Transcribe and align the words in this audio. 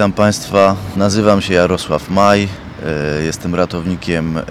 Witam 0.00 0.12
Państwa, 0.12 0.76
nazywam 0.96 1.42
się 1.42 1.54
Jarosław 1.54 2.10
Maj, 2.10 2.42
e, 2.42 3.22
jestem 3.22 3.54
ratownikiem 3.54 4.38
e, 4.38 4.42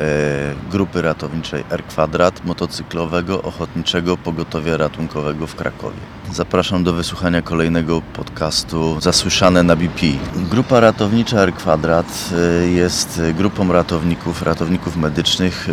grupy 0.72 1.02
ratowniczej 1.02 1.64
R 1.70 1.84
Kwadrat 1.84 2.46
motocyklowego 2.46 3.42
Ochotniczego 3.42 4.18
Pogotowia 4.18 4.78
Ratunkowego 4.78 5.48
w 5.48 5.56
Krakowie. 5.56 5.98
Zapraszam 6.32 6.84
do 6.84 6.94
wysłuchania 6.94 7.42
kolejnego 7.42 8.02
podcastu 8.02 9.02
Zasłyszane 9.02 9.64
na 9.64 9.76
BP. 9.76 10.06
Grupa 10.36 10.80
ratownicza 10.80 11.42
R 11.42 11.54
Kwadrat 11.54 12.30
e, 12.64 12.68
jest 12.68 13.22
grupą 13.38 13.72
ratowników, 13.72 14.42
ratowników 14.42 14.98
medycznych, 14.98 15.68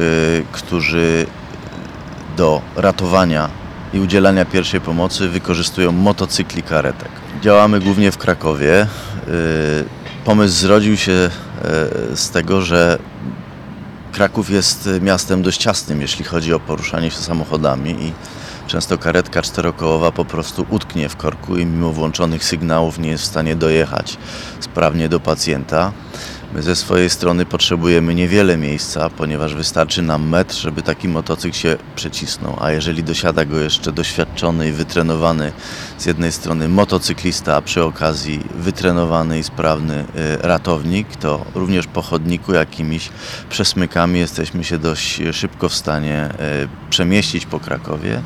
którzy 0.52 1.26
do 2.36 2.62
ratowania 2.76 3.65
i 3.94 4.00
udzielania 4.00 4.44
pierwszej 4.44 4.80
pomocy 4.80 5.28
wykorzystują 5.28 5.92
motocykli 5.92 6.62
karetek. 6.62 7.08
Działamy 7.42 7.80
głównie 7.80 8.12
w 8.12 8.18
Krakowie. 8.18 8.86
Y, 9.28 10.06
Pomysł 10.26 10.54
zrodził 10.54 10.96
się 10.96 11.12
e, 11.12 11.30
z 12.16 12.30
tego, 12.30 12.62
że 12.62 12.98
Kraków 14.12 14.50
jest 14.50 14.88
miastem 15.00 15.42
dość 15.42 15.60
ciasnym, 15.60 16.00
jeśli 16.00 16.24
chodzi 16.24 16.54
o 16.54 16.60
poruszanie 16.60 17.10
się 17.10 17.16
samochodami 17.16 17.90
i 17.90 18.12
często 18.66 18.98
karetka 18.98 19.42
czterokołowa 19.42 20.12
po 20.12 20.24
prostu 20.24 20.66
utknie 20.70 21.08
w 21.08 21.16
korku 21.16 21.56
i 21.56 21.66
mimo 21.66 21.92
włączonych 21.92 22.44
sygnałów 22.44 22.98
nie 22.98 23.08
jest 23.08 23.24
w 23.24 23.26
stanie 23.26 23.56
dojechać 23.56 24.16
sprawnie 24.60 25.08
do 25.08 25.20
pacjenta. 25.20 25.92
My 26.54 26.62
ze 26.62 26.76
swojej 26.76 27.10
strony 27.10 27.46
potrzebujemy 27.46 28.14
niewiele 28.14 28.56
miejsca, 28.56 29.10
ponieważ 29.10 29.54
wystarczy 29.54 30.02
nam 30.02 30.28
metr, 30.28 30.54
żeby 30.54 30.82
taki 30.82 31.08
motocykl 31.08 31.56
się 31.56 31.76
przecisnął. 31.96 32.56
A 32.60 32.70
jeżeli 32.70 33.02
dosiada 33.02 33.44
go 33.44 33.58
jeszcze 33.58 33.92
doświadczony 33.92 34.68
i 34.68 34.72
wytrenowany 34.72 35.52
z 35.98 36.06
jednej 36.06 36.32
strony 36.32 36.68
motocyklista, 36.68 37.56
a 37.56 37.62
przy 37.62 37.84
okazji 37.84 38.40
wytrenowany 38.54 39.38
i 39.38 39.42
sprawny 39.42 40.00
y, 40.00 40.04
ratownik, 40.42 41.16
to 41.16 41.44
również 41.54 41.86
po 41.86 42.02
chodniku 42.02 42.52
jakimiś 42.52 43.08
przesmykami 43.50 44.18
jesteśmy 44.18 44.64
się 44.64 44.78
dość 44.78 45.22
szybko 45.32 45.68
w 45.68 45.74
stanie 45.74 46.28
y, 46.64 46.90
przemieścić 46.90 47.46
po 47.46 47.60
Krakowie 47.60 48.22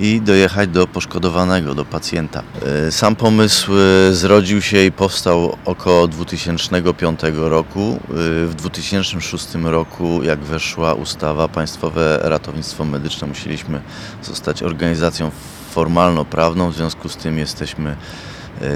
i 0.00 0.20
dojechać 0.20 0.68
do 0.68 0.86
poszkodowanego, 0.86 1.74
do 1.74 1.84
pacjenta. 1.84 2.42
E, 2.86 2.92
Sam 2.92 3.16
pomysł 3.16 3.72
e, 3.72 4.14
zrodził 4.14 4.62
się 4.62 4.84
i 4.84 4.92
powstał 4.92 5.56
około 5.64 6.08
2005 6.08 7.20
roku. 7.34 8.00
E, 8.10 8.46
W 8.46 8.54
2006 8.54 9.54
roku, 9.54 10.22
jak 10.22 10.38
weszła 10.40 10.94
ustawa 10.94 11.48
Państwowe 11.48 12.18
Ratownictwo 12.22 12.84
Medyczne, 12.84 13.26
musieliśmy 13.26 13.80
zostać 14.22 14.62
organizacją 14.62 15.30
formalno-prawną, 15.70 16.70
w 16.70 16.74
związku 16.76 17.08
z 17.08 17.16
tym 17.16 17.38
jesteśmy 17.38 17.96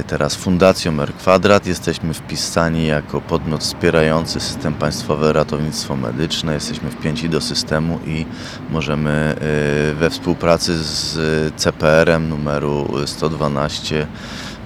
teraz 0.06 0.34
Fundacją 0.34 1.00
R 1.00 1.14
Kwadrat. 1.14 1.66
Jesteśmy 1.66 2.14
wpisani 2.14 2.86
jako 2.86 3.20
podmiot 3.20 3.60
wspierający 3.60 4.40
system 4.40 4.74
Państwowe 4.74 5.32
Ratownictwo 5.32 5.96
Medyczne. 5.96 6.54
Jesteśmy 6.54 6.90
wpięci 6.90 7.28
do 7.28 7.40
systemu 7.40 7.98
i 8.06 8.26
możemy 8.70 9.10
e, 9.10 9.94
we 9.94 10.10
współpracy 10.10 10.78
z 10.78 11.18
CPR-em 11.56 12.28
numeru 12.28 12.88
112 13.06 14.06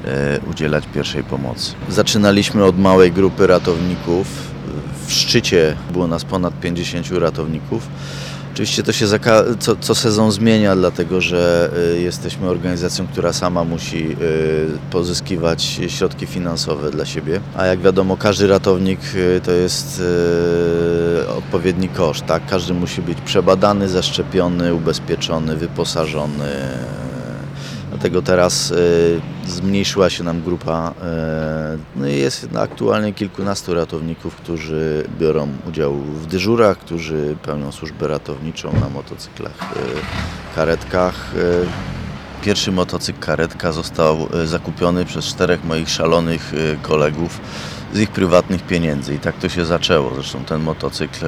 e, 0.04 0.40
udzielać 0.50 0.84
pierwszej 0.94 1.22
pomocy. 1.22 1.72
Zaczynaliśmy 1.88 2.64
od 2.64 2.78
małej 2.78 3.12
grupy 3.12 3.46
ratowników. 3.46 4.26
W 5.06 5.12
szczycie 5.12 5.76
było 5.92 6.06
nas 6.06 6.24
ponad 6.24 6.60
50 6.60 7.10
ratowników. 7.10 7.88
Oczywiście 8.56 8.82
to 8.82 8.92
się 8.92 9.06
co, 9.58 9.76
co 9.76 9.94
sezon 9.94 10.32
zmienia, 10.32 10.76
dlatego 10.76 11.20
że 11.20 11.70
y, 11.96 12.00
jesteśmy 12.00 12.48
organizacją, 12.48 13.06
która 13.06 13.32
sama 13.32 13.64
musi 13.64 14.12
y, 14.12 14.16
pozyskiwać 14.90 15.80
środki 15.88 16.26
finansowe 16.26 16.90
dla 16.90 17.04
siebie. 17.04 17.40
A 17.56 17.66
jak 17.66 17.80
wiadomo, 17.80 18.16
każdy 18.16 18.46
ratownik 18.46 19.00
y, 19.14 19.40
to 19.44 19.52
jest 19.52 20.02
odpowiedni 21.38 21.88
koszt. 21.88 22.26
Tak? 22.26 22.46
Każdy 22.46 22.74
musi 22.74 23.02
być 23.02 23.20
przebadany, 23.20 23.88
zaszczepiony, 23.88 24.74
ubezpieczony, 24.74 25.56
wyposażony. 25.56 26.48
Dlatego 27.96 28.22
teraz 28.22 28.70
y, 28.70 29.20
zmniejszyła 29.46 30.10
się 30.10 30.24
nam 30.24 30.42
grupa. 30.42 30.90
y, 30.90 31.78
No 31.96 32.08
i 32.08 32.14
jest 32.16 32.48
aktualnie 32.56 33.12
kilkunastu 33.12 33.74
ratowników, 33.74 34.36
którzy 34.36 35.04
biorą 35.20 35.48
udział 35.68 35.94
w 35.94 36.26
dyżurach, 36.26 36.78
którzy 36.78 37.36
pełnią 37.42 37.72
służbę 37.72 38.08
ratowniczą 38.08 38.72
na 38.80 38.88
motocyklach, 38.88 39.72
y, 39.76 40.54
karetkach. 40.54 41.30
Pierwszy 42.42 42.72
motocykl 42.72 43.20
karetka 43.20 43.72
został 43.72 44.28
zakupiony 44.44 45.04
przez 45.04 45.24
czterech 45.24 45.64
moich 45.64 45.88
szalonych 45.88 46.52
kolegów 46.82 47.40
z 47.94 48.00
ich 48.00 48.10
prywatnych 48.10 48.62
pieniędzy 48.62 49.14
i 49.14 49.18
tak 49.18 49.38
to 49.38 49.48
się 49.48 49.64
zaczęło. 49.64 50.14
Zresztą 50.14 50.44
ten 50.44 50.60
motocykl 50.62 51.26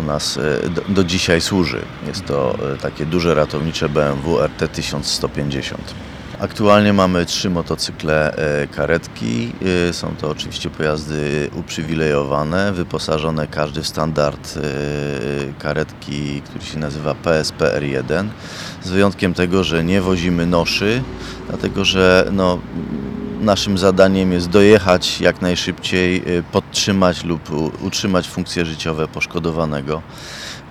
u 0.00 0.02
nas 0.02 0.36
e, 0.36 0.68
do, 0.70 0.82
do 0.88 1.04
dzisiaj 1.04 1.40
służy. 1.40 1.82
Jest 2.06 2.24
to 2.26 2.58
e, 2.74 2.76
takie 2.76 3.06
duże 3.06 3.34
ratownicze 3.34 3.88
BMW 3.88 4.38
RT 4.38 4.72
1150. 4.72 5.94
Aktualnie 6.40 6.92
mamy 6.92 7.26
trzy 7.26 7.50
motocykle 7.50 8.36
e, 8.36 8.66
karetki. 8.66 9.52
Są 9.92 10.16
to 10.20 10.30
oczywiście 10.30 10.70
pojazdy 10.70 11.50
uprzywilejowane, 11.54 12.72
wyposażone 12.72 13.46
każdy 13.46 13.82
w 13.82 13.88
standard 13.88 14.58
karetki, 15.58 16.42
który 16.42 16.64
się 16.64 16.78
nazywa 16.78 17.14
PSP 17.14 17.80
R1. 17.80 18.28
Z 18.82 18.90
wyjątkiem 18.90 19.34
tego, 19.34 19.64
że 19.64 19.84
nie 19.84 20.00
wozimy 20.00 20.46
noszy, 20.46 21.02
dlatego 21.48 21.84
że 21.84 22.28
no, 22.32 22.58
Naszym 23.42 23.78
zadaniem 23.78 24.32
jest 24.32 24.48
dojechać 24.48 25.20
jak 25.20 25.42
najszybciej, 25.42 26.22
y, 26.38 26.42
podtrzymać 26.52 27.24
lub 27.24 27.50
utrzymać 27.80 28.28
funkcje 28.28 28.64
życiowe 28.64 29.08
poszkodowanego 29.08 30.02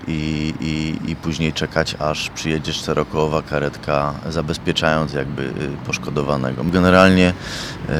i, 0.07 0.53
i, 0.61 1.11
i 1.11 1.15
później 1.15 1.53
czekać, 1.53 1.95
aż 1.99 2.29
przyjedzie 2.29 2.73
czterokołowa 2.73 3.41
karetka, 3.41 4.13
zabezpieczając 4.29 5.13
jakby 5.13 5.43
y, 5.43 5.51
poszkodowanego. 5.85 6.63
Generalnie 6.63 7.29
y, 7.29 7.93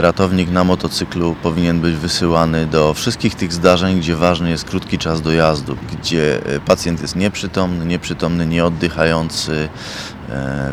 ratownik 0.00 0.50
na 0.50 0.64
motocyklu 0.64 1.36
powinien 1.42 1.80
być 1.80 1.94
wysyłany 1.94 2.66
do 2.66 2.94
wszystkich 2.94 3.34
tych 3.34 3.52
zdarzeń, 3.52 4.00
gdzie 4.00 4.16
ważny 4.16 4.50
jest 4.50 4.64
krótki 4.64 4.98
czas 4.98 5.22
dojazdu, 5.22 5.76
gdzie 5.92 6.40
pacjent 6.66 7.02
jest 7.02 7.16
nieprzytomny, 7.16 7.86
nieprzytomny, 7.86 8.46
nieoddychający, 8.46 9.68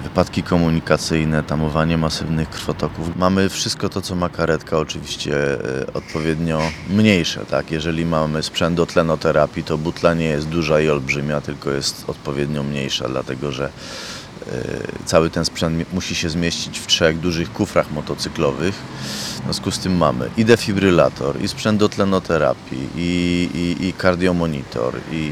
wypadki 0.03 0.43
komunikacyjne, 0.43 1.43
tamowanie 1.43 1.97
masywnych 1.97 2.49
krwotoków. 2.49 3.15
Mamy 3.15 3.49
wszystko 3.49 3.89
to, 3.89 4.01
co 4.01 4.15
ma 4.15 4.29
karetka, 4.29 4.77
oczywiście 4.77 5.35
e, 5.81 5.93
odpowiednio 5.93 6.61
mniejsze. 6.89 7.45
Tak? 7.45 7.71
Jeżeli 7.71 8.05
mamy 8.05 8.43
sprzęt 8.43 8.77
do 8.77 8.85
tlenoterapii, 8.85 9.63
to 9.63 9.77
butla 9.77 10.13
nie 10.13 10.25
jest 10.25 10.47
duża 10.47 10.79
i 10.79 10.89
olbrzymia, 10.89 11.41
tylko 11.41 11.71
jest 11.71 12.03
odpowiednio 12.07 12.63
mniejsza, 12.63 13.09
dlatego 13.09 13.51
że 13.51 13.65
e, 13.65 13.71
cały 15.05 15.29
ten 15.29 15.45
sprzęt 15.45 15.93
musi 15.93 16.15
się 16.15 16.29
zmieścić 16.29 16.79
w 16.79 16.87
trzech 16.87 17.19
dużych 17.19 17.53
kufrach 17.53 17.91
motocyklowych. 17.91 18.75
W 18.75 19.43
związku 19.43 19.71
z 19.71 19.79
tym 19.79 19.97
mamy 19.97 20.29
i 20.37 20.45
defibrylator, 20.45 21.41
i 21.41 21.47
sprzęt 21.47 21.79
do 21.79 21.89
tlenoterapii, 21.89 22.89
i, 22.95 23.49
i, 23.53 23.87
i 23.87 23.93
kardiomonitor, 23.93 24.93
i, 25.11 25.31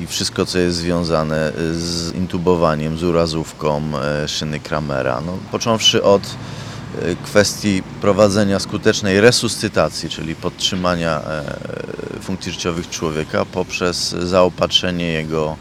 i 0.00 0.06
wszystko, 0.06 0.46
co 0.46 0.58
jest 0.58 0.76
związane 0.76 1.52
z 1.72 2.14
intubowaniem, 2.14 2.98
z 2.98 3.02
urazówką 3.02 3.82
e, 4.02 4.28
szyny 4.28 4.60
Kramera. 4.60 5.20
No, 5.26 5.38
począwszy 5.50 6.02
od 6.02 6.22
e, 6.22 7.14
kwestii 7.24 7.82
prowadzenia 8.00 8.58
skutecznej 8.58 9.20
resuscytacji, 9.20 10.08
czyli 10.08 10.34
podtrzymania 10.34 11.20
e, 11.20 12.20
funkcji 12.20 12.52
życiowych 12.52 12.90
człowieka 12.90 13.44
poprzez 13.44 14.10
zaopatrzenie 14.10 15.06
jego 15.06 15.56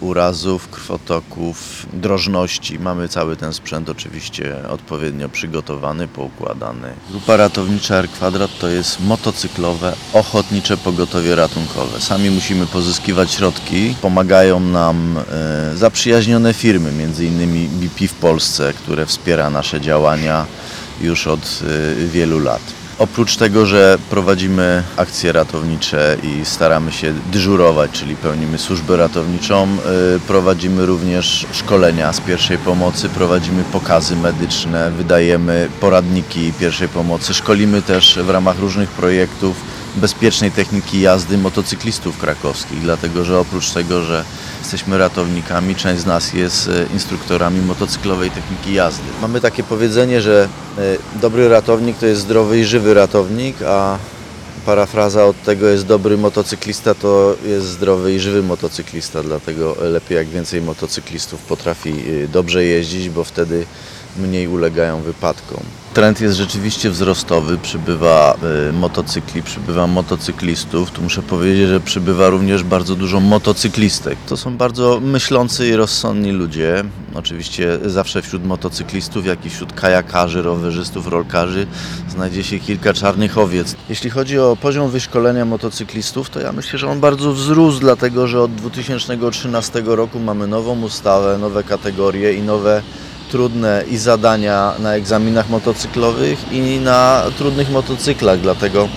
urazów, 0.00 0.68
krwotoków, 0.68 1.86
drożności. 1.92 2.78
Mamy 2.78 3.08
cały 3.08 3.36
ten 3.36 3.52
sprzęt 3.52 3.88
oczywiście 3.88 4.68
odpowiednio 4.68 5.28
przygotowany, 5.28 6.08
poukładany. 6.08 6.88
Grupa 7.10 7.36
ratownicza 7.36 7.94
R 7.94 8.08
Kwadrat 8.10 8.50
to 8.58 8.68
jest 8.68 9.00
motocyklowe, 9.00 9.94
ochotnicze 10.12 10.76
pogotowie 10.76 11.34
ratunkowe. 11.34 12.00
Sami 12.00 12.30
musimy 12.30 12.66
pozyskiwać 12.66 13.32
środki. 13.32 13.94
Pomagają 14.02 14.60
nam 14.60 15.16
e, 15.18 15.76
zaprzyjaźnione 15.76 16.54
firmy, 16.54 16.92
innymi 17.20 17.68
BP 17.68 18.08
w 18.08 18.14
Polsce, 18.14 18.72
które 18.72 19.06
wspiera 19.06 19.50
nasze 19.50 19.80
działania 19.80 20.46
już 21.00 21.26
od 21.26 21.40
e, 21.40 22.06
wielu 22.06 22.38
lat. 22.38 22.83
Oprócz 22.98 23.36
tego, 23.36 23.66
że 23.66 23.98
prowadzimy 24.10 24.82
akcje 24.96 25.32
ratownicze 25.32 26.16
i 26.22 26.44
staramy 26.44 26.92
się 26.92 27.14
dyżurować, 27.32 27.90
czyli 27.90 28.16
pełnimy 28.16 28.58
służbę 28.58 28.96
ratowniczą, 28.96 29.68
y, 30.16 30.20
prowadzimy 30.20 30.86
również 30.86 31.46
szkolenia 31.52 32.12
z 32.12 32.20
pierwszej 32.20 32.58
pomocy, 32.58 33.08
prowadzimy 33.08 33.64
pokazy 33.72 34.16
medyczne, 34.16 34.90
wydajemy 34.90 35.68
poradniki 35.80 36.52
pierwszej 36.52 36.88
pomocy, 36.88 37.34
szkolimy 37.34 37.82
też 37.82 38.18
w 38.18 38.30
ramach 38.30 38.58
różnych 38.58 38.90
projektów 38.90 39.56
bezpiecznej 39.96 40.50
techniki 40.50 41.00
jazdy 41.00 41.38
motocyklistów 41.38 42.18
krakowskich, 42.18 42.80
dlatego 42.80 43.24
że 43.24 43.38
oprócz 43.38 43.70
tego, 43.70 44.02
że 44.02 44.24
jesteśmy 44.58 44.98
ratownikami, 44.98 45.74
część 45.74 46.02
z 46.02 46.06
nas 46.06 46.32
jest 46.32 46.68
e, 46.68 46.86
instruktorami 46.92 47.60
motocyklowej 47.60 48.30
techniki 48.30 48.74
jazdy. 48.74 49.04
Mamy 49.22 49.40
takie 49.40 49.62
powiedzenie, 49.62 50.20
że 50.20 50.48
e, 50.78 50.82
dobry 51.20 51.48
ratownik 51.48 51.98
to 51.98 52.06
jest 52.06 52.20
zdrowy 52.20 52.60
i 52.60 52.64
żywy 52.64 52.94
ratownik, 52.94 53.62
a 53.62 53.98
parafraza 54.66 55.24
od 55.24 55.42
tego 55.42 55.66
jest 55.66 55.86
dobry 55.86 56.18
motocyklista, 56.18 56.94
to 56.94 57.36
jest 57.44 57.66
zdrowy 57.66 58.12
i 58.12 58.20
żywy 58.20 58.42
motocyklista, 58.42 59.22
dlatego 59.22 59.76
lepiej 59.80 60.16
jak 60.16 60.28
więcej 60.28 60.62
motocyklistów 60.62 61.40
potrafi 61.40 61.90
y, 62.08 62.28
dobrze 62.28 62.64
jeździć, 62.64 63.10
bo 63.10 63.24
wtedy 63.24 63.66
mniej 64.16 64.48
ulegają 64.48 65.02
wypadkom. 65.02 65.60
Trend 65.94 66.20
jest 66.20 66.36
rzeczywiście 66.36 66.90
wzrostowy, 66.90 67.58
przybywa 67.58 68.36
y, 68.68 68.72
motocykli, 68.72 69.42
przybywa 69.42 69.86
motocyklistów. 69.86 70.90
Tu 70.90 71.02
muszę 71.02 71.22
powiedzieć, 71.22 71.68
że 71.68 71.80
przybywa 71.80 72.28
również 72.28 72.62
bardzo 72.62 72.96
dużo 72.96 73.20
motocyklistek. 73.20 74.18
To 74.28 74.36
są 74.36 74.56
bardzo 74.56 75.00
myślący 75.00 75.68
i 75.68 75.76
rozsądni 75.76 76.32
ludzie. 76.32 76.84
Oczywiście 77.14 77.78
zawsze 77.84 78.22
wśród 78.22 78.44
motocyklistów, 78.44 79.26
jak 79.26 79.46
i 79.46 79.50
wśród 79.50 79.72
kajakarzy, 79.72 80.42
rowerzystów, 80.42 81.06
rolkarzy 81.06 81.66
znajdzie 82.08 82.44
się 82.44 82.58
kilka 82.58 82.92
czarnych 82.92 83.38
owiec. 83.38 83.76
Jeśli 83.88 84.10
chodzi 84.10 84.38
o 84.38 84.56
poziom 84.60 84.90
wyszkolenia 84.90 85.44
motocyklistów, 85.44 86.30
to 86.30 86.40
ja 86.40 86.52
myślę, 86.52 86.78
że 86.78 86.88
on 86.88 87.00
bardzo 87.00 87.32
wzrósł, 87.32 87.80
dlatego 87.80 88.26
że 88.26 88.42
od 88.42 88.54
2013 88.54 89.82
roku 89.86 90.18
mamy 90.18 90.46
nową 90.46 90.82
ustawę, 90.82 91.38
nowe 91.38 91.64
kategorie 91.64 92.32
i 92.32 92.42
nowe 92.42 92.82
trudne 93.34 93.84
i 93.90 93.96
zadania 93.96 94.74
na 94.78 94.94
egzaminach 94.94 95.48
motocyklowych 95.48 96.52
i 96.52 96.80
na 96.80 97.22
trudnych 97.38 97.70
motocyklach, 97.70 98.40
dlatego 98.40 98.88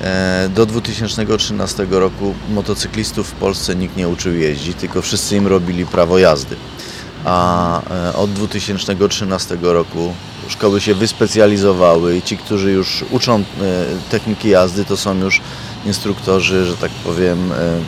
e, 0.00 0.48
do 0.54 0.66
2013 0.66 1.86
roku 1.90 2.34
motocyklistów 2.50 3.28
w 3.28 3.32
Polsce 3.32 3.76
nikt 3.76 3.96
nie 3.96 4.08
uczył 4.08 4.34
jeździć, 4.34 4.76
tylko 4.76 5.02
wszyscy 5.02 5.36
im 5.36 5.46
robili 5.46 5.86
prawo 5.86 6.18
jazdy. 6.18 6.56
A 7.24 7.80
e, 7.90 8.12
od 8.12 8.32
2013 8.32 9.58
roku 9.62 10.14
szkoły 10.48 10.80
się 10.80 10.94
wyspecjalizowały 10.94 12.16
i 12.16 12.22
ci, 12.22 12.36
którzy 12.36 12.72
już 12.72 13.04
uczą 13.10 13.38
e, 13.38 13.42
techniki 14.10 14.48
jazdy, 14.48 14.84
to 14.84 14.96
są 14.96 15.18
już 15.18 15.40
instruktorzy, 15.86 16.64
że 16.64 16.76
tak 16.76 16.90
powiem, 16.90 17.52
mm, 17.52 17.84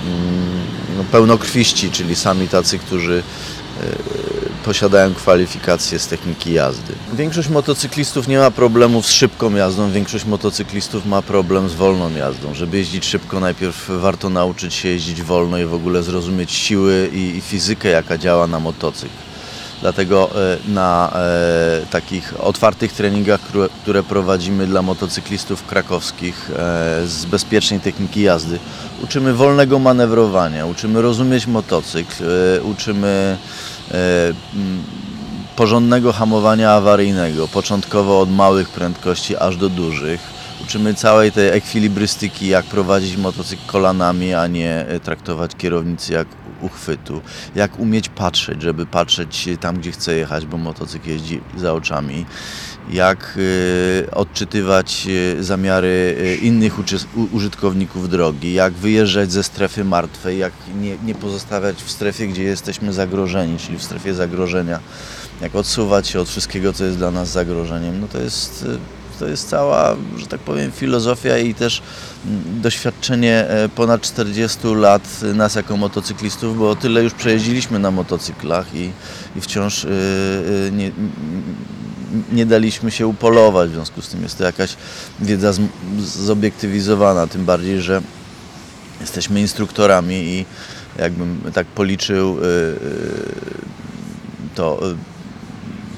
no, 0.96 1.04
pełnokrwiści, 1.12 1.90
czyli 1.90 2.16
sami 2.16 2.48
tacy, 2.48 2.78
którzy 2.78 3.22
posiadają 4.62 5.14
kwalifikacje 5.14 5.98
z 5.98 6.06
techniki 6.06 6.52
jazdy. 6.52 6.92
Większość 7.12 7.48
motocyklistów 7.48 8.28
nie 8.28 8.38
ma 8.38 8.50
problemów 8.50 9.06
z 9.06 9.10
szybką 9.10 9.54
jazdą, 9.54 9.90
większość 9.90 10.24
motocyklistów 10.24 11.06
ma 11.06 11.22
problem 11.22 11.68
z 11.68 11.74
wolną 11.74 12.14
jazdą. 12.14 12.54
Żeby 12.54 12.76
jeździć 12.76 13.04
szybko, 13.04 13.40
najpierw 13.40 13.90
warto 14.00 14.30
nauczyć 14.30 14.74
się 14.74 14.88
jeździć 14.88 15.22
wolno 15.22 15.58
i 15.58 15.64
w 15.64 15.74
ogóle 15.74 16.02
zrozumieć 16.02 16.52
siły 16.52 17.10
i, 17.12 17.40
fizykę, 17.40 17.88
jaka 17.88 18.18
działa 18.18 18.46
na 18.46 18.60
motocykl. 18.60 19.14
Dlatego 19.82 20.30
e, 20.34 20.58
na 20.68 21.12
e, 21.14 21.86
takich 21.90 22.34
otwartych 22.40 22.92
treningach, 22.92 23.40
które 23.82 24.02
prowadzimy 24.02 24.66
dla 24.66 24.82
motocyklistów 24.82 25.66
krakowskich 25.66 26.50
e, 26.50 26.54
z 27.06 27.24
bezpiecznej 27.24 27.80
techniki 27.80 28.22
jazdy, 28.22 28.58
uczymy 29.04 29.34
wolnego 29.34 29.78
manewrowania, 29.78 30.66
uczymy 30.66 31.02
rozumieć 31.02 31.46
motocykl, 31.46 32.24
uczymy 32.64 33.36
porządnego 35.56 36.12
hamowania 36.12 36.72
awaryjnego, 36.72 37.48
początkowo 37.48 38.20
od 38.20 38.30
małych 38.30 38.68
prędkości 38.68 39.36
aż 39.36 39.56
do 39.56 39.68
dużych. 39.68 40.20
Uczymy 40.64 40.94
całej 40.94 41.32
tej 41.32 41.48
ekwilibrystyki, 41.48 42.48
jak 42.48 42.64
prowadzić 42.64 43.16
motocykl 43.16 43.62
kolanami, 43.66 44.34
a 44.34 44.46
nie 44.46 44.86
traktować 45.02 45.56
kierownicy 45.56 46.12
jak 46.12 46.28
uchwytu, 46.60 47.20
jak 47.54 47.78
umieć 47.78 48.08
patrzeć, 48.08 48.62
żeby 48.62 48.86
patrzeć 48.86 49.48
tam, 49.60 49.78
gdzie 49.78 49.92
chce 49.92 50.14
jechać, 50.14 50.46
bo 50.46 50.58
motocykl 50.58 51.08
jeździ 51.08 51.40
za 51.56 51.72
oczami, 51.72 52.26
jak 52.90 53.34
y, 53.36 54.06
odczytywać 54.12 55.06
y, 55.08 55.44
zamiary 55.44 56.16
y, 56.20 56.36
innych 56.36 56.74
użytkowników 57.32 58.08
drogi, 58.08 58.52
jak 58.52 58.72
wyjeżdżać 58.72 59.32
ze 59.32 59.42
strefy 59.42 59.84
martwej, 59.84 60.38
jak 60.38 60.52
nie, 60.80 60.96
nie 61.04 61.14
pozostawiać 61.14 61.76
w 61.82 61.90
strefie, 61.90 62.26
gdzie 62.26 62.42
jesteśmy 62.42 62.92
zagrożeni, 62.92 63.58
czyli 63.58 63.78
w 63.78 63.82
strefie 63.82 64.14
zagrożenia, 64.14 64.80
jak 65.40 65.54
odsuwać 65.54 66.08
się 66.08 66.20
od 66.20 66.28
wszystkiego, 66.28 66.72
co 66.72 66.84
jest 66.84 66.98
dla 66.98 67.10
nas 67.10 67.28
zagrożeniem. 67.28 68.00
No 68.00 68.08
to 68.08 68.18
jest 68.18 68.66
to 69.18 69.28
jest 69.28 69.48
cała, 69.48 69.96
że 70.16 70.26
tak 70.26 70.40
powiem, 70.40 70.72
filozofia 70.72 71.38
i 71.38 71.54
też 71.54 71.82
mm, 72.26 72.60
doświadczenie 72.60 73.48
e, 73.48 73.68
ponad 73.68 74.00
40 74.00 74.58
lat 74.64 75.20
nas 75.34 75.54
jako 75.54 75.76
motocyklistów, 75.76 76.58
bo 76.58 76.76
tyle 76.76 77.02
już 77.02 77.14
przejeździliśmy 77.14 77.78
na 77.78 77.90
motocyklach 77.90 78.74
i, 78.74 78.90
i 79.36 79.40
wciąż 79.40 79.84
e, 79.84 79.88
nie, 80.72 80.90
nie 82.32 82.46
daliśmy 82.46 82.90
się 82.90 83.06
upolować, 83.06 83.70
w 83.70 83.74
związku 83.74 84.02
z 84.02 84.08
tym 84.08 84.22
jest 84.22 84.38
to 84.38 84.44
jakaś 84.44 84.76
wiedza 85.20 85.52
zobiektywizowana, 86.00 87.26
tym 87.26 87.44
bardziej, 87.44 87.82
że 87.82 88.02
jesteśmy 89.00 89.40
instruktorami 89.40 90.14
i 90.14 90.46
jakbym 90.98 91.40
tak 91.54 91.66
policzył, 91.66 92.36
to 94.54 94.80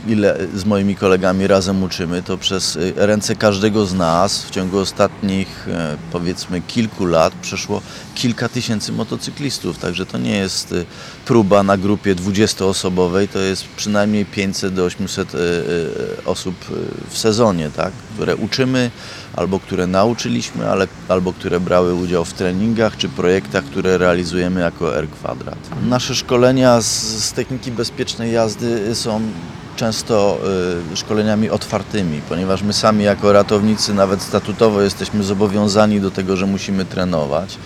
ile 0.06 0.36
z 0.54 0.64
moimi 0.64 0.96
kolegami 0.96 1.46
razem 1.46 1.82
uczymy, 1.82 2.22
to 2.22 2.38
przez 2.38 2.76
y, 2.76 2.92
ręce 2.96 3.36
każdego 3.36 3.86
z 3.86 3.94
nas 3.94 4.44
w 4.44 4.50
ciągu 4.50 4.78
ostatnich 4.78 5.68
e, 5.68 5.96
powiedzmy 6.12 6.60
kilku 6.60 7.06
lat 7.06 7.32
przeszło 7.42 7.82
kilka 8.14 8.48
tysięcy 8.48 8.92
motocyklistów, 8.92 9.78
także 9.78 10.06
to 10.06 10.18
nie 10.18 10.36
jest 10.36 10.72
y, 10.72 10.84
próba 11.24 11.62
na 11.62 11.76
grupie 11.76 12.14
20-osobowej, 12.14 13.28
to 13.28 13.38
jest 13.38 13.64
przynajmniej 13.76 14.24
500 14.24 14.74
do 14.74 14.84
800 14.84 15.34
y, 15.34 15.38
osób 16.24 16.54
w 17.10 17.18
sezonie, 17.18 17.70
tak, 17.76 17.92
które 18.14 18.36
uczymy 18.36 18.90
albo 19.36 19.60
które 19.60 19.86
nauczyliśmy, 19.86 20.70
ale, 20.70 20.88
albo 21.08 21.32
które 21.32 21.60
brały 21.60 21.94
udział 21.94 22.24
w 22.24 22.32
treningach 22.32 22.96
czy 22.96 23.08
projektach, 23.08 23.64
które 23.64 23.98
realizujemy 23.98 24.60
jako 24.60 24.96
R 24.98 25.08
Kwadrat. 25.10 25.58
Nasze 25.88 26.14
szkolenia 26.14 26.80
z, 26.80 27.02
z 27.24 27.32
techniki 27.32 27.70
bezpiecznej 27.70 28.32
jazdy 28.32 28.94
są 28.94 29.20
często 29.76 30.38
y, 30.92 30.96
szkoleniami 30.96 31.50
otwartymi, 31.50 32.20
ponieważ 32.28 32.62
my 32.62 32.72
sami 32.72 33.04
jako 33.04 33.32
ratownicy 33.32 33.94
nawet 33.94 34.22
statutowo 34.22 34.82
jesteśmy 34.82 35.24
zobowiązani 35.24 36.00
do 36.00 36.10
tego, 36.10 36.36
że 36.36 36.46
musimy 36.46 36.84
trenować. 36.84 37.56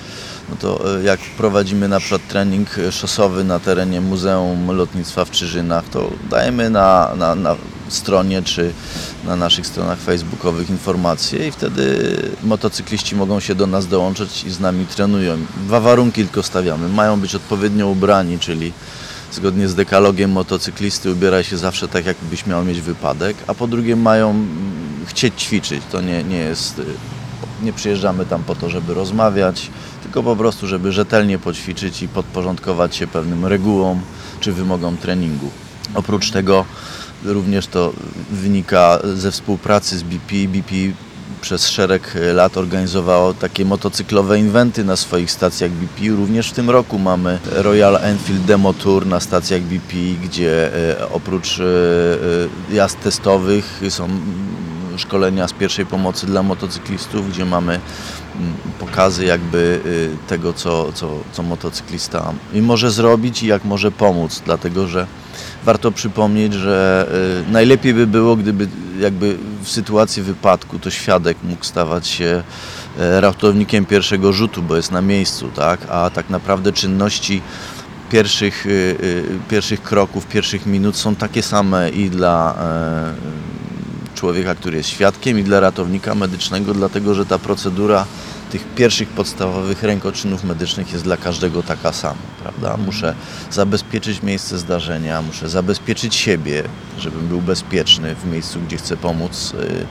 No 0.50 0.56
to 0.60 0.98
y, 0.98 1.02
jak 1.02 1.20
prowadzimy 1.20 1.88
na 1.88 2.00
przykład 2.00 2.26
trening 2.28 2.68
szosowy 2.90 3.44
na 3.44 3.60
terenie 3.60 4.00
Muzeum 4.00 4.70
Lotnictwa 4.70 5.24
w 5.24 5.30
Czyżynach, 5.30 5.84
to 5.88 6.10
dajemy 6.30 6.70
na, 6.70 7.12
na, 7.16 7.34
na 7.34 7.56
stronie 7.88 8.42
czy 8.42 8.72
na 9.24 9.36
naszych 9.36 9.66
stronach 9.66 9.98
facebookowych 9.98 10.70
informacje 10.70 11.48
i 11.48 11.52
wtedy 11.52 12.14
motocykliści 12.42 13.16
mogą 13.16 13.40
się 13.40 13.54
do 13.54 13.66
nas 13.66 13.86
dołączyć 13.86 14.44
i 14.44 14.50
z 14.50 14.60
nami 14.60 14.86
trenują. 14.86 15.38
Dwa 15.66 15.80
warunki 15.80 16.24
tylko 16.24 16.42
stawiamy. 16.42 16.88
Mają 16.88 17.20
być 17.20 17.34
odpowiednio 17.34 17.88
ubrani, 17.88 18.38
czyli 18.38 18.72
zgodnie 19.32 19.68
z 19.68 19.74
dekalogiem 19.74 20.30
motocyklisty 20.30 21.12
ubiera 21.12 21.42
się 21.42 21.58
zawsze 21.58 21.88
tak, 21.88 22.06
jakbyś 22.06 22.46
miał 22.46 22.64
mieć 22.64 22.80
wypadek, 22.80 23.36
a 23.46 23.54
po 23.54 23.66
drugie 23.66 23.96
mają 23.96 24.30
mm, 24.30 25.06
chcieć 25.06 25.42
ćwiczyć. 25.42 25.82
To 25.92 26.00
nie, 26.00 26.24
nie 26.24 26.38
jest, 26.38 26.78
y, 26.78 26.84
nie 27.62 27.72
przyjeżdżamy 27.72 28.26
tam 28.26 28.44
po 28.44 28.54
to, 28.54 28.70
żeby 28.70 28.94
rozmawiać, 28.94 29.70
tylko 30.02 30.22
po 30.22 30.36
prostu, 30.36 30.66
żeby 30.66 30.92
rzetelnie 30.92 31.38
poćwiczyć 31.38 32.02
i 32.02 32.08
podporządkować 32.08 32.96
się 32.96 33.06
pewnym 33.06 33.46
regułom 33.46 34.00
czy 34.40 34.52
wymogom 34.52 34.96
treningu. 34.96 35.50
Oprócz 35.94 36.30
tego 36.30 36.64
również 37.24 37.66
to 37.66 37.92
wynika 38.30 38.98
ze 39.14 39.30
współpracy 39.30 39.98
z 39.98 40.02
BP. 40.02 40.34
BP 40.48 40.74
przez 41.38 41.68
szereg 41.68 42.14
lat 42.34 42.56
organizowało 42.56 43.34
takie 43.34 43.64
motocyklowe 43.64 44.38
inwenty 44.38 44.84
na 44.84 44.96
swoich 44.96 45.30
stacjach 45.30 45.70
BP. 45.70 46.08
Również 46.08 46.50
w 46.50 46.52
tym 46.52 46.70
roku 46.70 46.98
mamy 46.98 47.38
Royal 47.52 47.96
Enfield 47.96 48.44
Demo 48.44 48.74
Tour 48.74 49.06
na 49.06 49.20
stacjach 49.20 49.62
BP, 49.62 49.94
gdzie 50.22 50.74
e, 51.00 51.08
oprócz 51.08 51.60
e, 51.60 51.64
e, 52.72 52.74
jazd 52.74 53.00
testowych 53.00 53.80
są 53.88 54.08
szkolenia 54.96 55.48
z 55.48 55.52
pierwszej 55.52 55.86
pomocy 55.86 56.26
dla 56.26 56.42
motocyklistów, 56.42 57.30
gdzie 57.30 57.44
mamy 57.44 57.80
pokazy 58.80 59.24
jakby 59.24 59.80
tego, 60.28 60.52
co, 60.52 60.92
co, 60.92 61.10
co 61.32 61.42
motocyklista 61.42 62.32
może 62.54 62.90
zrobić 62.90 63.42
i 63.42 63.46
jak 63.46 63.64
może 63.64 63.90
pomóc, 63.90 64.42
dlatego 64.44 64.86
że 64.86 65.06
warto 65.64 65.92
przypomnieć, 65.92 66.54
że 66.54 67.08
y, 67.48 67.52
najlepiej 67.52 67.94
by 67.94 68.06
było, 68.06 68.36
gdyby 68.36 68.68
jakby 69.00 69.38
w 69.62 69.68
sytuacji 69.68 70.22
wypadku 70.22 70.78
to 70.78 70.90
świadek 70.90 71.36
mógł 71.44 71.64
stawać 71.64 72.08
się 72.08 72.42
e, 72.98 73.20
ratownikiem 73.20 73.86
pierwszego 73.86 74.32
rzutu, 74.32 74.62
bo 74.62 74.76
jest 74.76 74.92
na 74.92 75.02
miejscu, 75.02 75.48
tak? 75.48 75.80
a 75.90 76.10
tak 76.10 76.30
naprawdę 76.30 76.72
czynności 76.72 77.42
pierwszych, 78.10 78.66
y, 78.66 78.70
y, 78.70 79.24
pierwszych 79.48 79.82
kroków, 79.82 80.26
pierwszych 80.26 80.66
minut 80.66 80.96
są 80.96 81.14
takie 81.14 81.42
same 81.42 81.90
i 81.90 82.10
dla 82.10 82.54
człowieka, 84.14 84.54
który 84.54 84.76
jest 84.76 84.88
świadkiem 84.88 85.38
i 85.38 85.42
dla 85.44 85.60
ratownika 85.60 86.14
medycznego, 86.14 86.74
dlatego 86.74 87.14
że 87.14 87.26
ta 87.26 87.38
procedura 87.38 88.06
tych 88.50 88.74
pierwszych 88.74 89.08
podstawowych 89.08 89.82
rękoczynów 89.82 90.44
medycznych 90.44 90.92
jest 90.92 91.04
dla 91.04 91.16
każdego 91.16 91.62
taka 91.62 91.92
sama, 91.92 92.20
prawda? 92.42 92.76
Muszę 92.76 93.14
zabezpieczyć 93.50 94.22
miejsce 94.22 94.58
zdarzenia, 94.58 95.22
muszę 95.22 95.48
zabezpieczyć 95.48 96.14
siebie, 96.14 96.62
żebym 96.98 97.28
był 97.28 97.40
bezpieczny 97.40 98.14
w 98.14 98.26
miejscu, 98.32 98.60
gdzie 98.60 98.76
chcę 98.76 98.96
pomóc 98.96 99.54
y, 99.54 99.86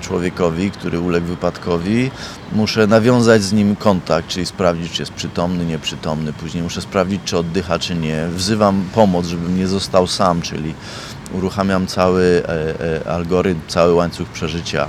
człowiekowi, 0.00 0.70
który 0.70 1.00
uległ 1.00 1.26
wypadkowi. 1.26 2.10
Muszę 2.52 2.86
nawiązać 2.86 3.42
z 3.42 3.52
nim 3.52 3.76
kontakt, 3.76 4.28
czyli 4.28 4.46
sprawdzić, 4.46 4.92
czy 4.92 5.02
jest 5.02 5.12
przytomny, 5.12 5.66
nieprzytomny. 5.66 6.32
Później 6.32 6.62
muszę 6.62 6.80
sprawdzić, 6.80 7.20
czy 7.24 7.38
oddycha, 7.38 7.78
czy 7.78 7.94
nie. 7.94 8.28
Wzywam 8.28 8.84
pomoc, 8.94 9.26
żebym 9.26 9.58
nie 9.58 9.66
został 9.66 10.06
sam, 10.06 10.42
czyli 10.42 10.74
uruchamiam 11.32 11.86
cały 11.86 12.42
e, 12.48 13.06
e, 13.06 13.10
algorytm, 13.10 13.60
cały 13.68 13.94
łańcuch 13.94 14.28
przeżycia. 14.28 14.88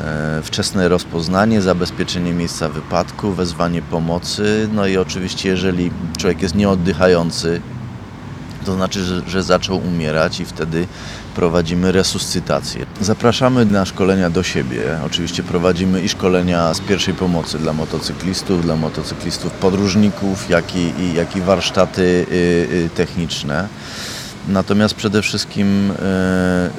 E, 0.00 0.42
wczesne 0.42 0.88
rozpoznanie, 0.88 1.62
zabezpieczenie 1.62 2.32
miejsca 2.32 2.68
wypadku, 2.68 3.32
wezwanie 3.32 3.82
pomocy, 3.82 4.68
no 4.72 4.86
i 4.86 4.96
oczywiście 4.96 5.48
jeżeli 5.48 5.90
człowiek 6.18 6.42
jest 6.42 6.54
nieoddychający, 6.54 7.60
to 8.64 8.74
znaczy, 8.74 9.04
że, 9.04 9.22
że, 9.26 9.42
zaczął 9.42 9.76
umierać 9.78 10.40
i 10.40 10.44
wtedy 10.44 10.86
prowadzimy 11.34 11.92
resuscytację. 11.92 12.86
Zapraszamy 13.00 13.64
na 13.64 13.84
szkolenia 13.84 14.30
do 14.30 14.42
siebie. 14.42 14.82
Oczywiście 15.06 15.42
prowadzimy 15.42 16.02
i 16.02 16.08
szkolenia 16.08 16.74
z 16.74 16.80
pierwszej 16.80 17.14
pomocy 17.14 17.58
dla 17.58 17.72
motocyklistów, 17.72 18.62
dla 18.62 18.76
motocyklistów 18.76 19.52
podróżników, 19.52 20.50
jak 20.50 20.76
i, 20.76 21.14
jak 21.14 21.36
i 21.36 21.40
warsztaty 21.40 22.02
y, 22.02 22.34
y, 22.34 22.90
techniczne. 22.94 23.68
Natomiast 24.48 24.94
przede 24.94 25.22
wszystkim 25.22 25.90
e, 25.90 26.70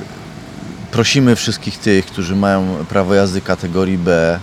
prosimy 0.92 1.36
wszystkich 1.36 1.78
tych, 1.78 2.06
którzy 2.06 2.36
mają 2.36 2.86
prawo 2.90 3.14
jazdy 3.14 3.42
kategorii 3.42 3.98
B 3.98 4.40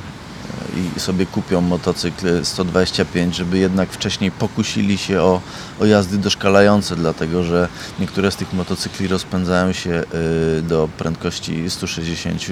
i 0.97 1.00
sobie 1.00 1.26
kupią 1.26 1.61
motocykl 1.61 2.45
125, 2.45 3.37
żeby 3.37 3.59
jednak 3.59 3.90
wcześniej 3.90 4.31
pokusili 4.31 4.99
się 4.99 5.23
o, 5.23 5.40
o 5.81 5.87
jazdy 5.87 6.19
doszkalające, 6.19 6.97
dlatego 6.97 7.43
że 7.43 7.69
niektóre 8.00 8.31
z 8.31 8.37
tych 8.37 8.52
motocykli 8.52 9.09
rozpędzają 9.09 9.73
się 9.73 9.90
e, 9.90 10.62
do 10.62 10.88
prędkości 10.99 11.71
160 11.71 12.47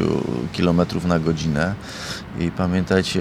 km 0.57 0.81
na 1.05 1.19
godzinę. 1.19 1.75
I 2.41 2.51
pamiętajcie, 2.51 3.21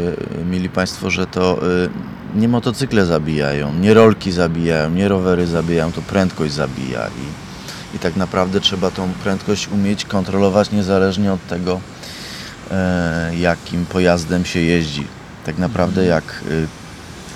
mili 0.51 0.69
Państwo, 0.69 1.09
że 1.09 1.27
to 1.27 1.61
e, 1.61 2.39
nie 2.39 2.47
motocykle 2.47 3.05
zabijają, 3.05 3.73
nie 3.73 3.93
rolki 3.93 4.31
zabijają, 4.31 4.89
nie 4.89 5.07
rowery 5.07 5.47
zabijają, 5.47 5.91
to 5.91 6.01
prędkość 6.01 6.53
zabija 6.53 7.07
i 7.07 7.44
i 7.95 7.99
tak 7.99 8.15
naprawdę 8.15 8.61
trzeba 8.61 8.91
tą 8.91 9.09
prędkość 9.23 9.67
umieć 9.67 10.05
kontrolować 10.05 10.71
niezależnie 10.71 11.33
od 11.33 11.47
tego, 11.47 11.81
e, 12.71 13.31
jakim 13.39 13.85
pojazdem 13.85 14.45
się 14.45 14.59
jeździ. 14.59 15.07
Tak 15.45 15.57
naprawdę 15.57 16.01
mhm. 16.01 16.09
jak 16.09 16.51
y, 16.51 16.67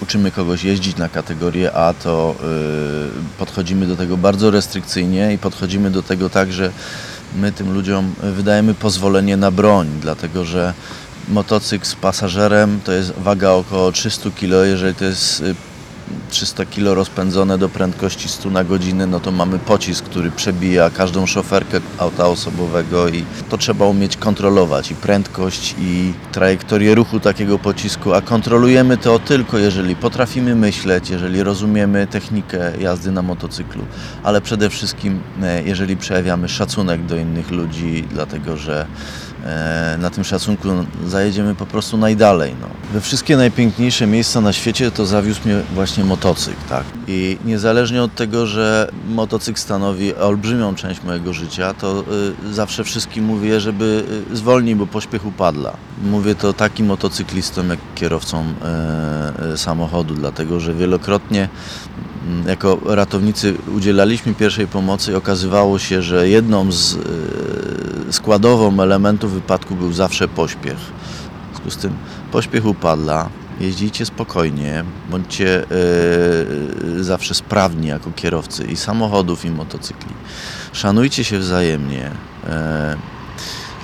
uczymy 0.02 0.32
kogoś 0.32 0.64
jeździć 0.64 0.98
na 0.98 1.10
kategorię 1.10 1.74
A, 1.74 1.94
to 1.94 2.36
y, 3.36 3.38
podchodzimy 3.38 3.88
do 3.88 3.96
tego 3.96 4.18
bardzo 4.18 4.52
restrykcyjnie 4.52 5.34
i 5.34 5.38
podchodzimy 5.38 5.92
do 5.92 6.04
tego 6.04 6.30
tak, 6.30 6.54
że 6.54 6.72
my 7.36 7.52
tym 7.52 7.74
ludziom 7.74 8.14
wydajemy 8.24 8.74
pozwolenie 8.74 9.38
na 9.38 9.52
broń, 9.52 9.88
dlatego 10.02 10.46
że 10.46 10.74
motocykl 11.28 11.86
z 11.86 11.96
pasażerem 11.96 12.80
to 12.84 12.92
jest 12.92 13.12
waga 13.12 13.52
około 13.52 13.92
300 13.92 14.30
kg, 14.32 14.68
jeżeli 14.70 14.96
to 14.96 15.06
jest 15.06 15.42
y, 15.42 15.56
300 16.30 16.66
kg 16.66 16.96
rozpędzone 16.96 17.58
do 17.58 17.70
prędkości 17.70 18.30
100 18.30 18.50
na 18.50 18.64
godzinę, 18.64 19.08
no 19.08 19.20
to 19.20 19.32
mamy 19.32 19.60
pocisk, 19.60 20.06
który 20.06 20.32
przebija 20.32 20.90
każdą 20.90 21.26
szoferkę 21.26 21.82
auta 21.98 22.28
osobowego 22.28 23.10
i 23.10 23.26
to 23.50 23.58
trzeba 23.58 23.86
umieć 23.86 24.18
kontrolować. 24.18 24.92
I 24.92 24.96
prędkość 24.96 25.76
i 25.80 26.14
trajektorię 26.32 26.96
ruchu 26.96 27.20
takiego 27.20 27.60
pocisku, 27.60 28.14
a 28.14 28.22
kontrolujemy 28.22 28.98
to 28.98 29.20
tylko 29.20 29.58
jeżeli 29.58 29.96
potrafimy 29.96 30.56
myśleć, 30.56 31.10
jeżeli 31.10 31.44
rozumiemy 31.44 32.08
technikę 32.08 32.72
jazdy 32.80 33.12
na 33.12 33.22
motocyklu, 33.22 33.84
ale 34.24 34.42
przede 34.42 34.70
wszystkim 34.70 35.22
e, 35.42 35.64
jeżeli 35.64 35.98
przejawiamy 35.98 36.50
szacunek 36.50 37.06
do 37.06 37.18
innych 37.18 37.52
ludzi, 37.52 38.08
dlatego 38.12 38.58
że 38.58 38.86
na 40.00 40.10
tym 40.10 40.24
szacunku 40.24 40.68
zajedziemy 41.08 41.56
po 41.56 41.66
prostu 41.66 41.98
najdalej. 41.98 42.56
No. 42.62 42.68
We 42.94 43.02
wszystkie 43.02 43.38
najpiękniejsze 43.38 44.08
miejsca 44.08 44.42
na 44.42 44.54
świecie 44.54 44.92
to 44.92 45.06
zawiózł 45.06 45.42
mnie 45.46 45.62
właśnie 45.74 46.04
motocykl. 46.04 46.58
Tak? 46.70 46.84
I 47.08 47.38
niezależnie 47.46 48.04
od 48.04 48.16
tego, 48.16 48.48
że 48.48 48.92
motocykl 49.10 49.60
stanowi 49.60 50.16
olbrzymią 50.16 50.76
część 50.76 51.04
mojego 51.04 51.34
życia, 51.34 51.74
to 51.74 52.04
y, 52.50 52.54
zawsze 52.54 52.84
wszystkim 52.84 53.26
mówię, 53.26 53.60
żeby 53.60 54.04
y, 54.32 54.36
zwolnić, 54.36 54.76
bo 54.76 54.88
pośpiech 54.88 55.26
upadla. 55.26 55.74
Mówię 56.04 56.36
to 56.36 56.54
takim 56.54 56.86
motocyklistom, 56.86 57.70
jak 57.70 57.80
kierowcom 57.96 58.54
y, 59.54 59.58
samochodu, 59.58 60.16
dlatego 60.16 60.60
że 60.60 60.74
wielokrotnie 60.74 61.50
mm, 62.28 62.48
jako 62.48 62.80
ratownicy 62.86 63.56
udzielaliśmy 63.76 64.34
pierwszej 64.34 64.68
pomocy 64.68 65.12
i 65.12 65.16
okazywało 65.16 65.80
się, 65.80 66.02
że 66.02 66.30
jedną 66.30 66.72
z 66.72 66.98
składową 68.12 68.82
elementu 68.82 69.30
wypadku 69.30 69.76
był 69.76 69.94
zawsze 69.94 70.28
pośpiech. 70.28 70.78
W 70.78 71.50
związku 71.52 71.72
z 71.72 71.78
tym 71.78 71.94
pośpiech 72.32 72.66
upadla, 72.66 73.30
jeździcie 73.60 74.06
spokojnie, 74.06 74.84
bądźcie 75.12 75.66
yy, 76.94 77.04
zawsze 77.04 77.34
sprawni 77.34 77.88
jako 77.88 78.12
kierowcy 78.16 78.66
i 78.66 78.76
samochodów, 78.76 79.46
i 79.46 79.52
motocykli. 79.52 80.14
Szanujcie 80.74 81.24
się 81.24 81.40
wzajemnie. 81.40 82.12
Yy, 82.44 82.50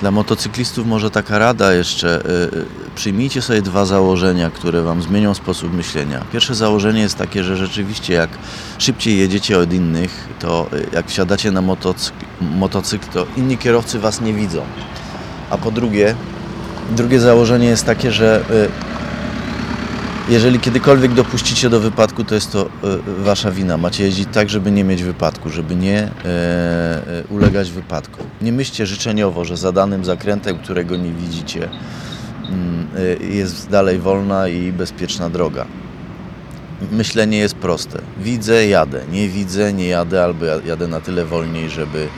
dla 0.00 0.10
motocyklistów 0.10 0.86
może 0.86 1.10
taka 1.10 1.38
rada 1.38 1.72
jeszcze, 1.72 2.22
yy, 2.52 2.64
przyjmijcie 2.94 3.42
sobie 3.42 3.62
dwa 3.62 3.84
założenia, 3.84 4.50
które 4.50 4.82
Wam 4.82 5.02
zmienią 5.02 5.34
sposób 5.34 5.72
myślenia. 5.72 6.24
Pierwsze 6.32 6.54
założenie 6.54 7.00
jest 7.00 7.18
takie, 7.18 7.44
że 7.44 7.56
rzeczywiście 7.56 8.14
jak 8.14 8.30
szybciej 8.78 9.18
jedziecie 9.18 9.58
od 9.58 9.72
innych, 9.72 10.28
to 10.38 10.66
jak 10.92 11.08
wsiadacie 11.08 11.50
na 11.50 11.62
motocykl, 11.62 12.24
motocykl 12.40 13.06
to 13.12 13.26
inni 13.36 13.58
kierowcy 13.58 13.98
Was 13.98 14.20
nie 14.20 14.32
widzą. 14.32 14.62
A 15.50 15.58
po 15.58 15.70
drugie, 15.70 16.14
drugie 16.90 17.20
założenie 17.20 17.66
jest 17.66 17.84
takie, 17.84 18.12
że 18.12 18.44
jeżeli 20.28 20.60
kiedykolwiek 20.60 21.14
dopuścicie 21.14 21.70
do 21.70 21.80
wypadku, 21.80 22.24
to 22.24 22.34
jest 22.34 22.52
to 22.52 22.68
wasza 23.18 23.50
wina. 23.50 23.76
Macie 23.76 24.04
jeździć 24.04 24.28
tak, 24.32 24.50
żeby 24.50 24.70
nie 24.70 24.84
mieć 24.84 25.02
wypadku, 25.02 25.50
żeby 25.50 25.76
nie 25.76 25.98
e, 26.24 27.22
ulegać 27.30 27.70
wypadku. 27.70 28.24
Nie 28.42 28.52
myślcie 28.52 28.86
życzeniowo, 28.86 29.44
że 29.44 29.56
za 29.56 29.72
danym 29.72 30.04
zakrętem, 30.04 30.58
którego 30.58 30.96
nie 30.96 31.12
widzicie, 31.12 31.68
mm, 32.48 32.88
jest 33.30 33.68
dalej 33.70 33.98
wolna 33.98 34.48
i 34.48 34.72
bezpieczna 34.72 35.30
droga. 35.30 35.66
Myślenie 36.92 37.38
jest 37.38 37.54
proste. 37.54 37.98
Widzę, 38.18 38.66
jadę. 38.66 39.02
Nie 39.12 39.28
widzę, 39.28 39.72
nie 39.72 39.86
jadę, 39.86 40.24
albo 40.24 40.44
jadę 40.66 40.88
na 40.88 41.00
tyle 41.00 41.24
wolniej, 41.24 41.70
żeby 41.70 42.08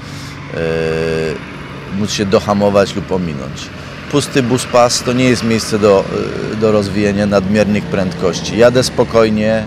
móc 1.99 2.13
się 2.13 2.27
dohamować 2.27 2.97
lub 2.97 3.13
ominąć 3.13 3.69
pusty 4.13 4.43
bus 4.43 4.67
pas 4.67 5.03
to 5.03 5.13
nie 5.13 5.25
jest 5.25 5.45
miejsce 5.45 5.79
do, 5.79 6.05
y, 6.53 6.57
do 6.57 6.73
rozwijania 6.73 7.27
nadmiernych 7.27 7.85
prędkości. 7.85 8.59
Jadę 8.59 8.83
spokojnie, 8.83 9.65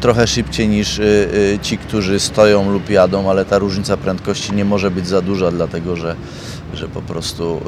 trochę 0.00 0.26
szybciej 0.26 0.68
niż 0.68 0.98
y, 0.98 1.02
y, 1.02 1.58
ci, 1.62 1.78
którzy 1.78 2.20
stoją 2.20 2.70
lub 2.70 2.90
jadą, 2.90 3.30
ale 3.30 3.44
ta 3.44 3.58
różnica 3.58 3.96
prędkości 3.96 4.52
nie 4.52 4.64
może 4.64 4.90
być 4.90 5.06
za 5.06 5.22
duża, 5.22 5.50
dlatego 5.50 5.96
że, 5.96 6.16
że 6.74 6.88
po 6.88 7.02
prostu 7.02 7.60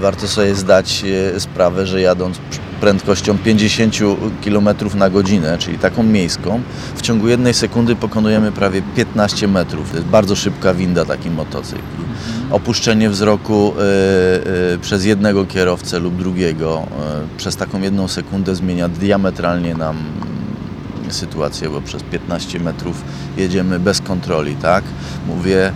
warto 0.00 0.28
sobie 0.28 0.54
zdać 0.54 1.04
sprawę, 1.38 1.86
że 1.86 2.00
jadąc 2.00 2.38
prędkością 2.80 3.38
50 3.38 3.98
km 4.44 4.68
na 4.94 5.10
godzinę, 5.10 5.58
czyli 5.58 5.78
taką 5.78 6.02
miejską, 6.02 6.60
w 6.96 7.02
ciągu 7.02 7.28
jednej 7.28 7.54
sekundy 7.54 7.96
pokonujemy 7.96 8.52
prawie 8.52 8.82
15 8.96 9.48
metrów. 9.48 9.90
To 9.90 9.96
jest 9.96 10.08
bardzo 10.08 10.36
szybka 10.36 10.74
winda 10.74 11.04
taki 11.04 11.30
motocykl 11.30 12.06
opuszczenie 12.50 13.10
wzroku 13.10 13.72
y, 13.72 14.74
y, 14.74 14.78
przez 14.78 15.04
jednego 15.04 15.44
kierowcę 15.44 15.98
lub 15.98 16.16
drugiego 16.16 16.86
y, 17.34 17.36
przez 17.36 17.56
taką 17.56 17.80
jedną 17.80 18.08
sekundę 18.08 18.54
zmienia 18.54 18.88
diametralnie 18.88 19.74
nam 19.74 19.96
sytuację, 21.12 21.68
bo 21.68 21.80
przez 21.80 22.02
15 22.02 22.60
metrów 22.60 23.02
jedziemy 23.36 23.80
bez 23.80 24.00
kontroli, 24.00 24.56
tak? 24.56 24.84
Mówię 25.26 25.72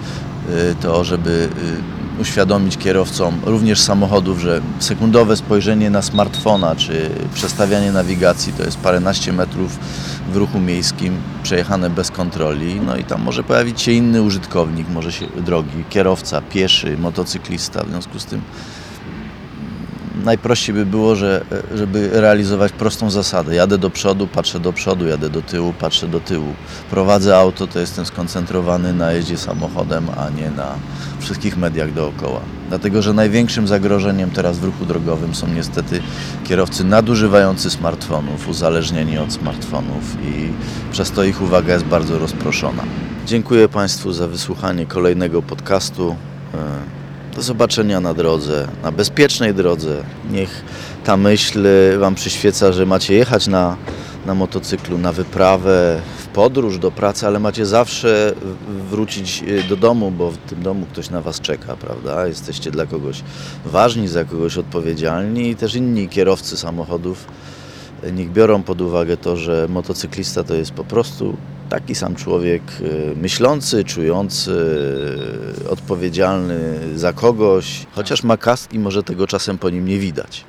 to, 0.81 1.05
żeby 1.05 1.49
uświadomić 2.21 2.77
kierowcom 2.77 3.41
również 3.45 3.81
samochodów, 3.81 4.41
że 4.41 4.61
sekundowe 4.79 5.37
spojrzenie 5.37 5.91
na 5.91 6.03
smartfona 6.03 6.77
czy 6.77 7.11
przestawianie 7.35 7.93
nawigacji 7.93 8.53
to 8.53 8.65
jest 8.65 8.79
paręnaście 8.79 9.33
metrów 9.33 9.79
w 10.33 10.37
ruchu 10.37 10.61
miejskim 10.61 11.17
przejechane 11.43 11.91
bez 11.91 12.11
kontroli, 12.11 12.81
no 12.87 12.97
i 12.97 13.05
tam 13.05 13.23
może 13.23 13.43
pojawić 13.43 13.83
się 13.83 13.93
inny 13.93 14.23
użytkownik, 14.23 14.89
może 14.89 15.13
się 15.13 15.27
drogi, 15.27 15.85
kierowca, 15.91 16.41
pieszy, 16.41 16.99
motocyklista, 16.99 17.85
w 17.85 17.89
związku 17.89 18.19
z 18.19 18.25
tym 18.25 18.41
najprościej 20.25 20.75
by 20.75 20.87
było, 20.87 21.17
że, 21.17 21.45
e, 21.75 21.79
żeby 21.79 22.11
realizować 22.13 22.73
prostą 22.73 23.11
zasadę. 23.11 23.55
Jadę 23.55 23.79
do 23.79 23.91
przodu, 23.91 24.27
patrzę 24.27 24.61
do 24.61 24.73
przodu, 24.73 25.07
jadę 25.07 25.31
do 25.31 25.43
tyłu, 25.43 25.73
patrzę 25.73 26.09
do 26.09 26.21
tyłu. 26.21 26.55
Prowadzę 26.91 27.37
auto, 27.37 27.67
to 27.67 27.79
jestem 27.79 28.07
skoncentrowany 28.07 28.93
na 28.93 29.13
jeździe 29.13 29.39
samochodem, 29.39 30.07
a 30.17 30.31
nie 30.31 30.51
na 30.51 30.75
wszystkich 31.21 31.57
mediach 31.57 31.93
dookoła. 31.93 32.41
Dlatego, 32.69 33.03
że 33.03 33.13
największym 33.13 33.69
zagrożeniem 33.69 34.31
teraz 34.31 34.59
w 34.59 34.65
ruchu 34.65 34.87
drogowym 34.87 35.35
są 35.35 35.49
niestety 35.49 36.03
kierowcy 36.45 36.85
nadużywający 36.85 37.71
smartfonów, 37.71 38.49
uzależnieni 38.49 39.19
od 39.19 39.33
smartfonów 39.33 40.17
i 40.25 40.53
przez 40.93 41.11
to 41.11 41.25
ich 41.25 41.43
uwaga 41.43 41.73
jest 41.73 41.85
bardzo 41.85 42.19
rozproszona. 42.19 42.83
Dziękuję 43.27 43.69
Państwu 43.69 44.13
za 44.13 44.29
wysłuchanie 44.29 44.87
kolejnego 44.87 45.43
podcastu. 45.43 46.17
Do 47.35 47.43
zobaczenia 47.43 48.01
na 48.01 48.15
drodze, 48.15 48.69
na 48.83 48.93
bezpiecznej 48.93 49.55
drodze. 49.55 50.03
Niech 50.31 50.65
ta 51.05 51.17
myśl 51.17 51.67
Wam 51.99 52.15
przyświeca, 52.15 52.73
że 52.73 52.87
macie 52.87 53.15
jechać 53.15 53.47
na, 53.47 53.77
na 54.27 54.35
motocyklu, 54.35 54.99
na 54.99 55.13
wyprawę, 55.13 56.01
w 56.19 56.27
podróż 56.27 56.79
do 56.79 56.91
pracy, 56.91 57.27
ale 57.27 57.39
macie 57.39 57.67
zawsze 57.67 58.35
wrócić 58.91 59.43
y, 59.49 59.63
do 59.69 59.77
domu, 59.77 60.11
bo 60.11 60.31
w 60.31 60.37
tym 60.37 60.63
domu 60.63 60.87
ktoś 60.93 61.11
na 61.11 61.21
Was 61.21 61.41
czeka, 61.41 61.77
prawda? 61.77 62.27
Jesteście 62.27 62.71
dla 62.71 62.87
kogoś 62.87 63.23
ważni, 63.65 64.09
za 64.09 64.25
kogoś 64.25 64.59
odpowiedzialni 64.59 65.51
i 65.51 65.57
też 65.57 65.75
inni 65.75 66.09
kierowcy 66.09 66.57
samochodów 66.57 67.27
y, 68.05 68.13
niech 68.13 68.33
biorą 68.33 68.63
pod 68.63 68.81
uwagę 68.81 69.17
to, 69.17 69.37
że 69.37 69.67
motocyklista 69.69 70.45
to 70.45 70.55
jest 70.55 70.71
po 70.71 70.85
prostu 70.85 71.37
taki 71.71 71.95
sam 71.95 72.15
człowiek 72.15 72.63
y, 72.81 73.17
myślący, 73.17 73.85
czujący, 73.85 74.51
odpowiedzialny 75.69 76.59
za 76.95 77.13
kogoś, 77.13 77.87
chociaż 77.93 78.23
ma 78.23 78.37
kask 78.37 78.73
i 78.73 78.79
może 78.79 79.03
tego 79.03 79.27
czasem 79.27 79.59
po 79.59 79.71
nim 79.71 79.85
nie 79.85 79.99
widać. 79.99 80.45